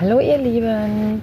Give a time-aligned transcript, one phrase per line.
[0.00, 1.22] Hallo ihr Lieben.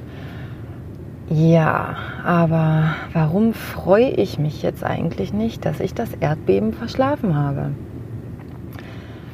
[1.30, 7.72] Ja, aber warum freue ich mich jetzt eigentlich nicht, dass ich das Erdbeben verschlafen habe?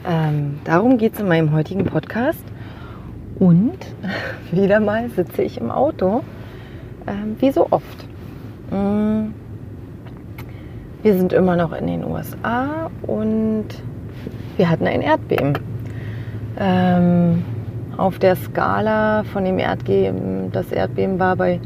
[0.09, 2.43] Ähm, darum geht es in meinem heutigen Podcast.
[3.37, 3.77] Und
[4.51, 6.23] wieder mal sitze ich im Auto,
[7.05, 8.07] ähm, wie so oft.
[8.71, 9.33] Mm,
[11.03, 13.67] wir sind immer noch in den USA und
[14.57, 15.59] wir hatten ein Erdbeben.
[16.59, 17.45] Ähm,
[17.97, 21.59] auf der Skala von dem Erdbeben, das Erdbeben war bei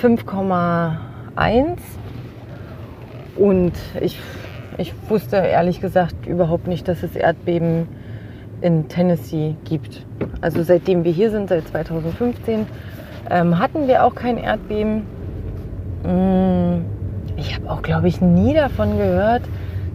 [0.00, 1.78] 5,1
[3.36, 4.20] und ich,
[4.76, 7.86] ich wusste ehrlich gesagt überhaupt nicht, dass es Erdbeben
[8.60, 10.04] in Tennessee gibt.
[10.40, 12.66] Also seitdem wir hier sind, seit 2015,
[13.30, 15.02] ähm, hatten wir auch kein Erdbeben.
[16.04, 16.84] Mm,
[17.36, 19.42] ich habe auch, glaube ich, nie davon gehört,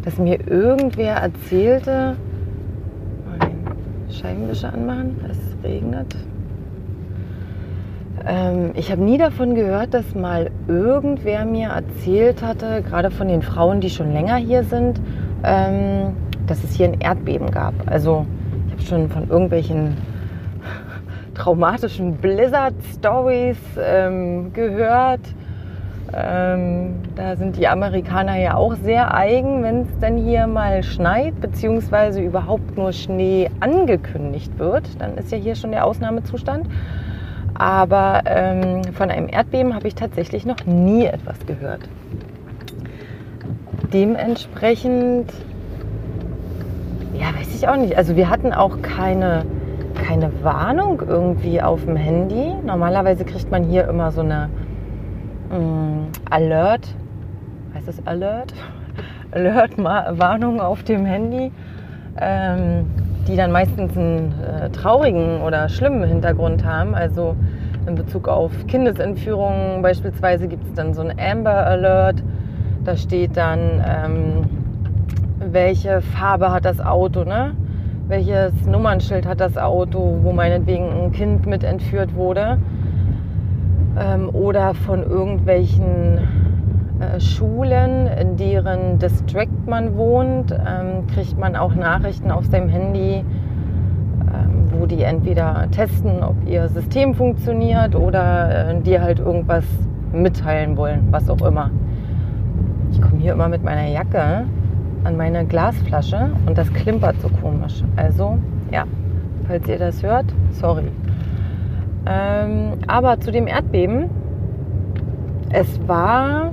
[0.03, 2.16] dass mir irgendwer erzählte,
[4.09, 6.16] Scheibenwischer anmachen, es regnet.
[8.25, 13.41] Ähm, ich habe nie davon gehört, dass mal irgendwer mir erzählt hatte, gerade von den
[13.41, 15.00] Frauen, die schon länger hier sind,
[15.44, 16.13] ähm,
[16.45, 17.73] dass es hier ein Erdbeben gab.
[17.85, 18.25] Also
[18.67, 19.97] ich habe schon von irgendwelchen
[21.35, 25.22] traumatischen Blizzard-Stories ähm, gehört
[26.13, 31.39] ähm, da sind die Amerikaner ja auch sehr eigen, wenn es dann hier mal schneit,
[31.41, 34.83] beziehungsweise überhaupt nur Schnee angekündigt wird.
[35.00, 36.67] Dann ist ja hier schon der Ausnahmezustand.
[37.55, 41.81] Aber ähm, von einem Erdbeben habe ich tatsächlich noch nie etwas gehört.
[43.91, 45.34] Dementsprechend,
[47.13, 47.97] ja, weiß ich auch nicht.
[47.97, 49.45] Also wir hatten auch keine,
[49.95, 52.53] keine Warnung irgendwie auf dem Handy.
[52.63, 54.50] Normalerweise kriegt man hier immer so eine
[55.50, 56.94] Mm, Alert,
[57.74, 58.53] heißt das Alert?
[59.31, 61.52] Alert-Warnung auf dem Handy,
[62.19, 62.85] ähm,
[63.28, 66.96] die dann meistens einen äh, traurigen oder schlimmen Hintergrund haben.
[66.96, 67.36] Also
[67.86, 72.22] in Bezug auf Kindesentführungen beispielsweise gibt es dann so ein Amber Alert.
[72.84, 74.41] Da steht dann, ähm,
[75.40, 77.53] welche Farbe hat das Auto, ne?
[78.07, 82.57] welches Nummernschild hat das Auto, wo meinetwegen ein Kind mit entführt wurde
[84.00, 86.19] ähm, oder von irgendwelchen
[87.00, 93.24] äh, Schulen, in deren District man wohnt, ähm, kriegt man auch Nachrichten auf seinem Handy,
[93.24, 99.66] ähm, wo die entweder testen, ob ihr System funktioniert oder äh, dir halt irgendwas
[100.12, 101.69] mitteilen wollen, was auch immer.
[102.91, 104.46] Ich komme hier immer mit meiner Jacke
[105.03, 107.84] an meine Glasflasche und das klimpert so komisch.
[107.96, 108.38] Also
[108.72, 108.86] ja,
[109.47, 110.91] falls ihr das hört, sorry.
[112.07, 114.09] Ähm, aber zu dem Erdbeben,
[115.51, 116.51] es war,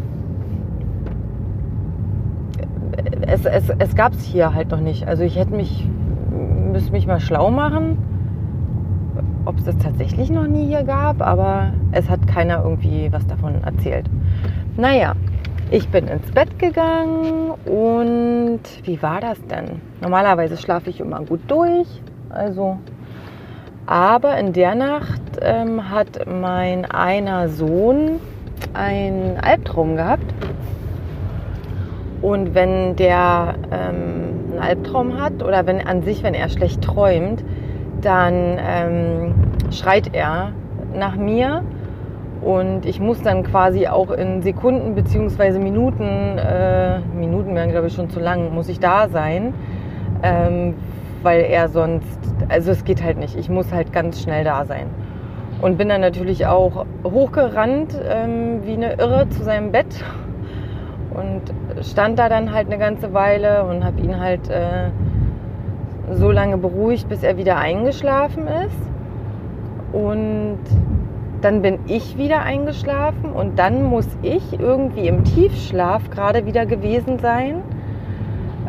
[3.26, 5.06] es, es, es gab es hier halt noch nicht.
[5.06, 5.88] Also ich hätte mich,
[6.72, 7.98] müsste mich mal schlau machen,
[9.44, 13.62] ob es das tatsächlich noch nie hier gab, aber es hat keiner irgendwie was davon
[13.62, 14.06] erzählt.
[14.76, 15.14] Naja,
[15.70, 19.80] ich bin ins Bett gegangen und wie war das denn?
[20.00, 22.78] Normalerweise schlafe ich immer gut durch, also
[23.86, 28.20] aber in der Nacht ähm, hat mein einer Sohn
[28.72, 30.34] einen Albtraum gehabt.
[32.22, 37.44] Und wenn der ähm, einen Albtraum hat oder wenn an sich, wenn er schlecht träumt,
[38.00, 39.34] dann ähm,
[39.70, 40.52] schreit er
[40.94, 41.62] nach mir
[42.42, 45.58] und ich muss dann quasi auch in Sekunden bzw.
[45.58, 49.54] Minuten, äh, Minuten wären glaube ich schon zu lang, muss ich da sein,
[50.22, 50.74] ähm,
[51.22, 52.18] weil er sonst,
[52.48, 53.36] also es geht halt nicht.
[53.36, 54.86] Ich muss halt ganz schnell da sein.
[55.64, 60.04] Und bin dann natürlich auch hochgerannt ähm, wie eine Irre zu seinem Bett
[61.14, 61.40] und
[61.82, 64.90] stand da dann halt eine ganze Weile und habe ihn halt äh,
[66.12, 68.76] so lange beruhigt, bis er wieder eingeschlafen ist.
[69.94, 70.58] Und
[71.40, 77.20] dann bin ich wieder eingeschlafen und dann muss ich irgendwie im Tiefschlaf gerade wieder gewesen
[77.20, 77.62] sein.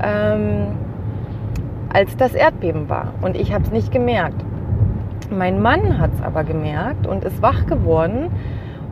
[0.02, 0.68] Ähm,
[1.90, 3.14] als das Erdbeben war.
[3.22, 4.46] Und ich habe es nicht gemerkt.
[5.30, 8.30] Mein Mann hat es aber gemerkt und ist wach geworden.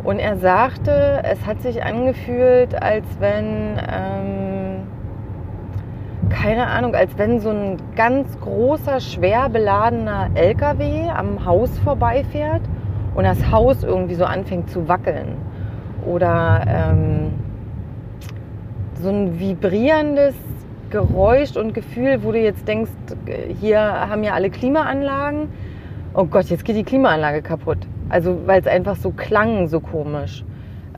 [0.03, 4.81] Und er sagte, es hat sich angefühlt, als wenn, ähm,
[6.29, 12.61] keine Ahnung, als wenn so ein ganz großer, schwer beladener LKW am Haus vorbeifährt
[13.15, 15.37] und das Haus irgendwie so anfängt zu wackeln
[16.05, 17.31] oder ähm,
[19.01, 20.35] so ein vibrierendes
[20.89, 22.91] Geräusch und Gefühl, wo du jetzt denkst,
[23.59, 25.47] hier haben ja alle Klimaanlagen.
[26.15, 27.79] Oh Gott, jetzt geht die Klimaanlage kaputt.
[28.07, 30.43] Also weil es einfach so klang, so komisch.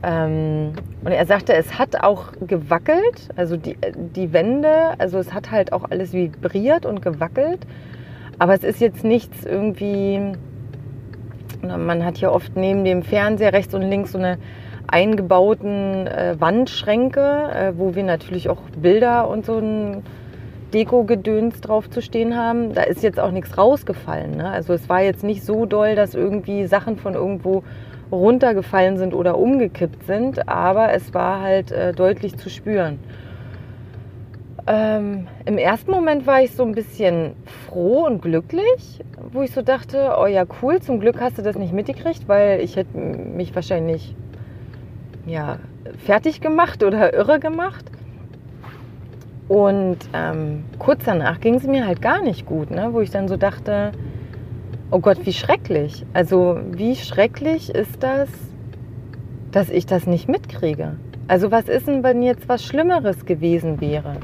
[0.02, 0.72] Ähm,
[1.02, 3.78] und er sagte, es hat auch gewackelt, also die,
[4.14, 7.66] die Wände, also es hat halt auch alles vibriert und gewackelt.
[8.38, 10.34] Aber es ist jetzt nichts irgendwie,
[11.62, 14.36] man hat hier oft neben dem Fernseher rechts und links so eine
[14.86, 20.02] eingebauten äh, Wandschränke, äh, wo wir natürlich auch Bilder und so ein
[20.72, 22.74] Deko-Gedöns drauf zu stehen haben.
[22.74, 24.36] Da ist jetzt auch nichts rausgefallen.
[24.36, 24.48] Ne?
[24.48, 27.62] Also es war jetzt nicht so doll, dass irgendwie Sachen von irgendwo
[28.10, 32.98] runtergefallen sind oder umgekippt sind, aber es war halt äh, deutlich zu spüren.
[34.68, 37.32] Ähm, Im ersten Moment war ich so ein bisschen
[37.68, 39.00] froh und glücklich,
[39.32, 42.60] wo ich so dachte, oh ja cool, zum Glück hast du das nicht mitgekriegt, weil
[42.60, 44.16] ich hätte mich wahrscheinlich
[45.24, 45.58] ja,
[46.04, 47.84] fertig gemacht oder irre gemacht.
[49.48, 52.88] Und ähm, kurz danach ging es mir halt gar nicht gut, ne?
[52.92, 53.92] wo ich dann so dachte,
[54.90, 56.04] oh Gott, wie schrecklich.
[56.14, 58.28] Also wie schrecklich ist das,
[59.52, 60.96] dass ich das nicht mitkriege.
[61.28, 64.16] Also was ist denn, wenn jetzt was Schlimmeres gewesen wäre?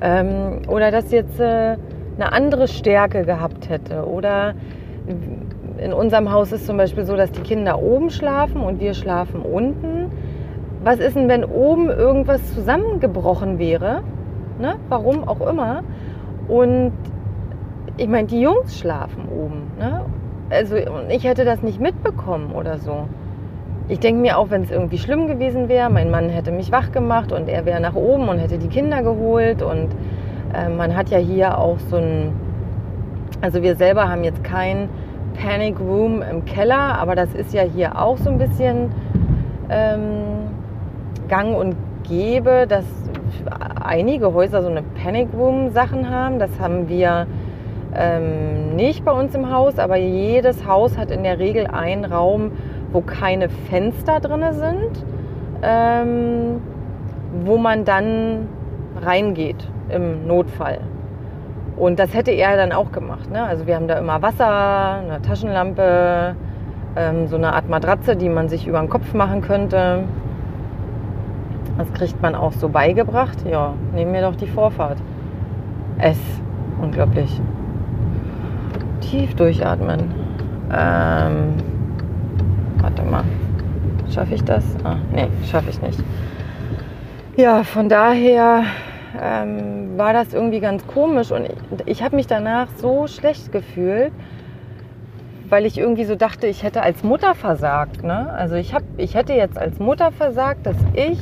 [0.00, 1.76] Ähm, oder dass jetzt äh,
[2.16, 4.06] eine andere Stärke gehabt hätte.
[4.06, 4.54] Oder
[5.78, 9.42] in unserem Haus ist zum Beispiel so, dass die Kinder oben schlafen und wir schlafen
[9.42, 10.10] unten.
[10.82, 14.02] Was ist denn, wenn oben irgendwas zusammengebrochen wäre?
[14.58, 14.76] Ne?
[14.88, 15.82] Warum auch immer.
[16.48, 16.92] Und
[17.96, 19.70] ich meine, die Jungs schlafen oben.
[19.78, 20.00] Ne?
[20.50, 20.76] Also
[21.08, 23.08] ich hätte das nicht mitbekommen oder so.
[23.88, 26.90] Ich denke mir auch, wenn es irgendwie schlimm gewesen wäre, mein Mann hätte mich wach
[26.92, 29.62] gemacht und er wäre nach oben und hätte die Kinder geholt.
[29.62, 29.88] Und
[30.54, 32.32] äh, man hat ja hier auch so ein,
[33.40, 34.88] also wir selber haben jetzt kein
[35.34, 38.90] Panic Room im Keller, aber das ist ja hier auch so ein bisschen
[39.68, 40.48] ähm,
[41.28, 42.84] gang und gäbe, dass
[43.82, 46.38] einige Häuser so eine Panic Room Sachen haben.
[46.38, 47.26] Das haben wir
[47.94, 52.52] ähm, nicht bei uns im Haus, aber jedes Haus hat in der Regel einen Raum,
[52.92, 55.04] wo keine Fenster drin sind,
[55.62, 56.60] ähm,
[57.44, 58.48] wo man dann
[59.00, 60.80] reingeht im Notfall.
[61.76, 63.30] Und das hätte er dann auch gemacht.
[63.30, 63.42] Ne?
[63.42, 66.36] Also wir haben da immer Wasser, eine Taschenlampe,
[66.96, 70.04] ähm, so eine Art Matratze, die man sich über den Kopf machen könnte.
[71.76, 73.38] Das kriegt man auch so beigebracht.
[73.48, 74.98] Ja, nehmen wir doch die Vorfahrt.
[75.98, 76.18] Es.
[76.80, 77.40] Unglaublich.
[79.00, 80.12] Tief durchatmen.
[80.72, 81.54] Ähm,
[82.80, 83.24] warte mal.
[84.12, 84.64] Schaffe ich das?
[84.84, 86.02] Ah, nee, schaffe ich nicht.
[87.36, 88.64] Ja, von daher
[89.20, 94.12] ähm, war das irgendwie ganz komisch und ich, ich habe mich danach so schlecht gefühlt,
[95.48, 98.02] weil ich irgendwie so dachte, ich hätte als Mutter versagt.
[98.04, 98.30] Ne?
[98.32, 101.18] Also ich, hab, ich hätte jetzt als Mutter versagt, dass ich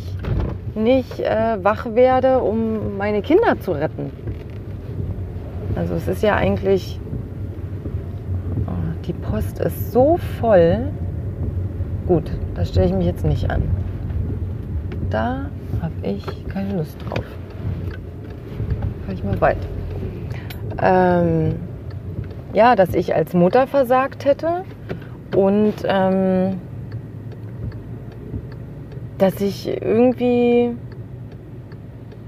[0.75, 4.11] nicht äh, wach werde, um meine Kinder zu retten.
[5.77, 7.01] Also es ist ja eigentlich,
[8.67, 10.89] oh, die Post ist so voll.
[12.07, 13.63] Gut, da stelle ich mich jetzt nicht an.
[15.11, 15.47] Da
[15.81, 17.25] habe ich keine Lust drauf.
[19.03, 19.67] Fahre ich mal weiter.
[20.81, 21.55] Ähm,
[22.53, 24.65] ja, dass ich als Mutter versagt hätte
[25.35, 26.59] und ähm,
[29.23, 30.75] dass ich irgendwie,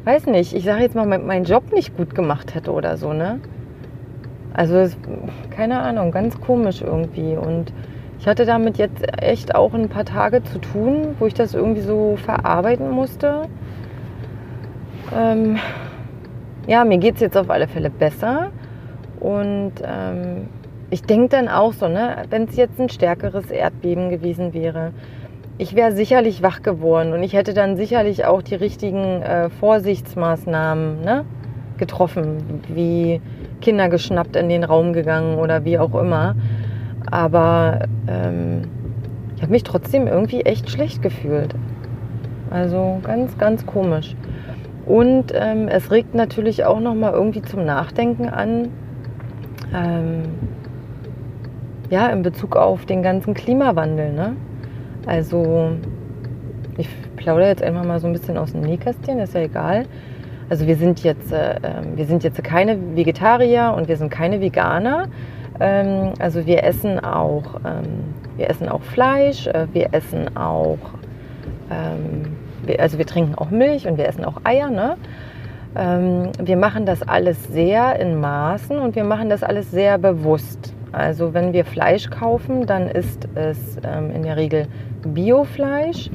[0.04, 3.40] weiß nicht, ich sage jetzt mal, meinen Job nicht gut gemacht hätte oder so, ne?
[4.52, 4.88] Also,
[5.50, 7.36] keine Ahnung, ganz komisch irgendwie.
[7.36, 7.72] Und
[8.20, 11.80] ich hatte damit jetzt echt auch ein paar Tage zu tun, wo ich das irgendwie
[11.80, 13.48] so verarbeiten musste.
[15.12, 15.58] Ähm,
[16.68, 18.52] ja, mir geht es jetzt auf alle Fälle besser.
[19.18, 20.46] Und ähm,
[20.90, 24.92] ich denke dann auch so, ne, wenn es jetzt ein stärkeres Erdbeben gewesen wäre,
[25.58, 31.02] ich wäre sicherlich wach geworden und ich hätte dann sicherlich auch die richtigen äh, Vorsichtsmaßnahmen
[31.02, 31.24] ne,
[31.78, 33.20] getroffen, wie
[33.60, 36.34] Kinder geschnappt in den Raum gegangen oder wie auch immer.
[37.10, 38.62] Aber ähm,
[39.36, 41.54] ich habe mich trotzdem irgendwie echt schlecht gefühlt.
[42.50, 44.16] Also ganz, ganz komisch.
[44.86, 48.68] Und ähm, es regt natürlich auch noch mal irgendwie zum Nachdenken an.
[49.74, 50.22] Ähm,
[51.90, 54.12] ja, in Bezug auf den ganzen Klimawandel.
[54.12, 54.36] Ne?
[55.06, 55.72] Also
[56.76, 59.84] ich plaudere jetzt einfach mal so ein bisschen aus dem Nähkästchen, ist ja egal.
[60.50, 64.40] Also wir sind jetzt, äh, ähm, wir sind jetzt keine Vegetarier und wir sind keine
[64.40, 65.08] Veganer.
[65.60, 70.78] Ähm, also wir essen auch, ähm, wir essen auch Fleisch, äh, wir essen auch,
[71.70, 74.68] ähm, wir, also wir trinken auch Milch und wir essen auch Eier.
[74.68, 74.96] Ne?
[75.76, 80.73] Ähm, wir machen das alles sehr in Maßen und wir machen das alles sehr bewusst.
[80.94, 84.66] Also wenn wir Fleisch kaufen, dann ist es ähm, in der Regel
[85.02, 86.10] Biofleisch,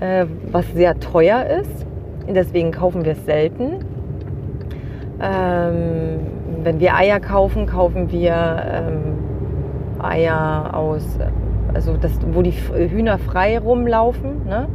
[0.00, 1.86] äh, was sehr teuer ist.
[2.28, 3.84] Deswegen kaufen wir es selten.
[5.20, 6.20] Ähm,
[6.62, 9.18] wenn wir Eier kaufen, kaufen wir ähm,
[10.02, 11.18] Eier aus,
[11.74, 14.46] also das, wo die Hühner frei rumlaufen.
[14.46, 14.68] Ne?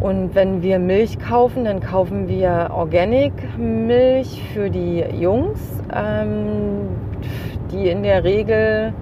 [0.00, 5.60] Und wenn wir Milch kaufen, dann kaufen wir Organic Milch für die Jungs,
[5.94, 6.88] ähm,
[7.70, 8.92] die in der Regel,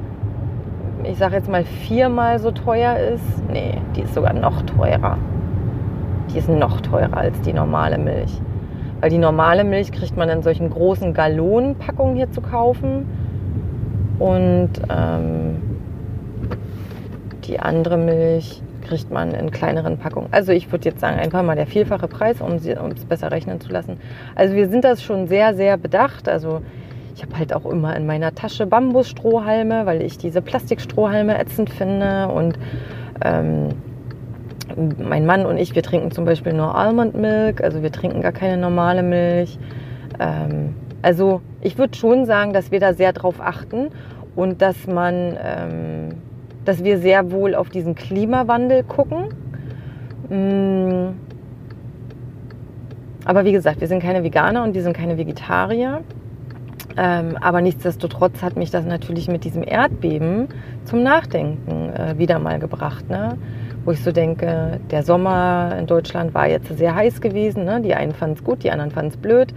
[1.05, 3.49] ich sage jetzt mal viermal so teuer ist.
[3.51, 5.19] Nee, die ist sogar noch teurer.
[6.33, 8.41] Die ist noch teurer als die normale Milch.
[9.01, 13.07] Weil die normale Milch kriegt man in solchen großen Gallonenpackungen hier zu kaufen.
[14.19, 15.63] Und ähm,
[17.45, 20.29] die andere Milch kriegt man in kleineren Packungen.
[20.31, 23.71] Also ich würde jetzt sagen, einfach mal der vielfache Preis, um es besser rechnen zu
[23.71, 23.99] lassen.
[24.35, 26.29] Also wir sind das schon sehr, sehr bedacht.
[26.29, 26.63] Also
[27.17, 32.29] ich habe halt auch immer in meiner Tasche Bambusstrohhalme, weil ich diese Plastikstrohhalme ätzend finde.
[32.29, 32.59] Und
[33.25, 33.71] ähm,
[34.99, 38.33] mein Mann und ich, wir trinken zum Beispiel nur Almond Milk, also wir trinken gar
[38.33, 39.59] keine normale Milch.
[40.21, 43.89] Ähm, also ich würde schon sagen, dass wir da sehr drauf achten
[44.35, 46.09] und dass man, ähm,
[46.67, 49.29] dass wir sehr wohl auf diesen Klimawandel gucken.
[50.29, 51.15] Mm.
[53.25, 56.03] Aber wie gesagt, wir sind keine Veganer und wir sind keine Vegetarier.
[56.97, 60.49] Ähm, aber nichtsdestotrotz hat mich das natürlich mit diesem Erdbeben
[60.85, 63.09] zum Nachdenken äh, wieder mal gebracht.
[63.11, 63.37] Ne?
[63.87, 67.65] wo ich so denke, der Sommer in Deutschland war jetzt sehr heiß gewesen.
[67.65, 67.81] Ne?
[67.81, 69.55] Die einen fanden es gut, die anderen fanden es blöd.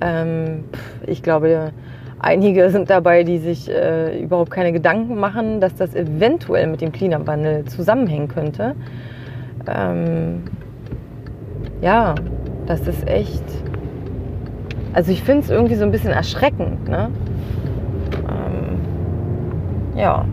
[0.00, 0.64] Ähm,
[1.04, 1.72] ich glaube,
[2.20, 6.92] einige sind dabei, die sich äh, überhaupt keine Gedanken machen, dass das eventuell mit dem
[6.92, 8.76] Klimawandel zusammenhängen könnte.
[9.66, 10.44] Ähm,
[11.80, 12.14] ja,
[12.66, 13.42] das ist echt.
[14.92, 16.88] Also ich finde es irgendwie so ein bisschen erschreckend.
[16.88, 17.08] Ne?
[18.28, 18.80] Ähm,
[19.96, 20.24] ja,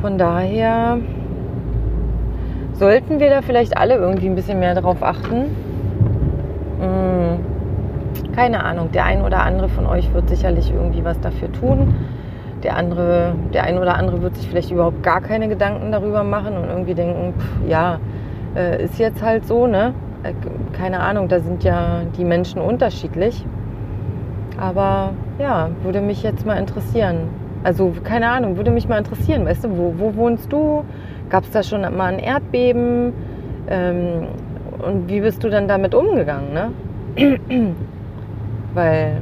[0.00, 0.98] von daher
[2.82, 5.54] Sollten wir da vielleicht alle irgendwie ein bisschen mehr drauf achten?
[6.80, 7.38] Hm,
[8.34, 8.90] keine Ahnung.
[8.90, 11.94] Der ein oder andere von euch wird sicherlich irgendwie was dafür tun.
[12.64, 16.56] Der andere, der ein oder andere wird sich vielleicht überhaupt gar keine Gedanken darüber machen
[16.56, 18.00] und irgendwie denken, pff, ja,
[18.56, 19.94] äh, ist jetzt halt so, ne?
[20.22, 20.32] Äh,
[20.72, 23.44] keine Ahnung, da sind ja die Menschen unterschiedlich.
[24.58, 27.28] Aber ja, würde mich jetzt mal interessieren.
[27.64, 30.84] Also keine Ahnung, würde mich mal interessieren, weißt du, wo, wo wohnst du?
[31.30, 33.12] Gab es da schon mal ein Erdbeben?
[33.68, 34.26] Ähm,
[34.84, 36.52] und wie bist du dann damit umgegangen?
[36.52, 36.72] Ne?
[38.74, 39.18] Weil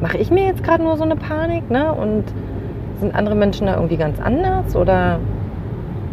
[0.00, 1.92] mache ich mir jetzt gerade nur so eine Panik ne?
[1.92, 2.24] und
[2.98, 4.74] sind andere Menschen da irgendwie ganz anders?
[4.74, 5.20] Oder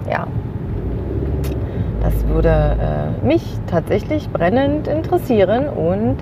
[0.10, 0.28] ja,
[2.08, 5.68] das würde äh, mich tatsächlich brennend interessieren.
[5.68, 6.18] Und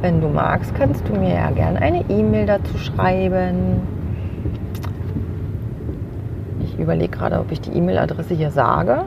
[0.00, 4.00] wenn du magst, kannst du mir ja gerne eine E-Mail dazu schreiben
[6.80, 9.02] überlege gerade, ob ich die E-Mail-Adresse hier sage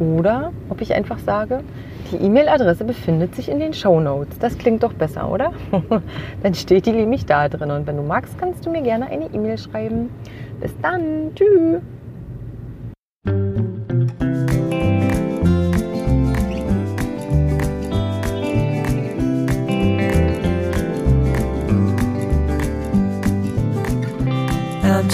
[0.00, 1.60] oder ob ich einfach sage,
[2.10, 4.38] die E-Mail-Adresse befindet sich in den Show Notes.
[4.38, 5.52] Das klingt doch besser, oder?
[6.42, 7.70] dann steht die nämlich da drin.
[7.70, 10.10] Und wenn du magst, kannst du mir gerne eine E-Mail schreiben.
[10.60, 11.34] Bis dann.
[11.34, 11.82] Tschüss.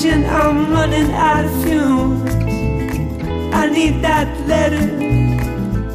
[0.00, 2.34] kitchen, I'm running out of fumes.
[3.54, 4.86] I need that letter,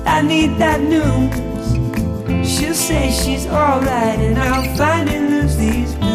[0.05, 2.47] I need that news.
[2.47, 6.14] She'll say she's alright, and I'll finally lose these blues.